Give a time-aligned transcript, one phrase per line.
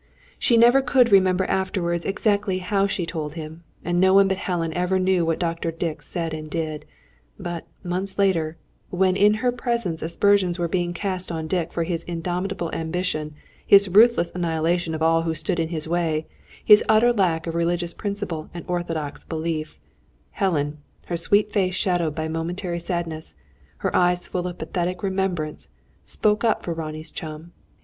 [0.39, 4.73] She never could remember afterwards exactly how she told him, and no one but Helen
[4.73, 5.69] ever knew what Dr.
[5.69, 6.85] Dick said and did.
[7.39, 8.57] But, months later
[8.89, 13.89] when in her presence aspersions were being cast on Dick for his indomitable ambition, his
[13.89, 16.25] ruthless annihilation of all who stood in his way,
[16.65, 19.79] his utter lack of religious principle and orthodox belief
[20.31, 23.35] Helen, her sweet face shadowed by momentary sadness,
[23.77, 25.69] her eyes full of pathetic remembrance,
[26.03, 27.51] spoke up for Ronnie's chum.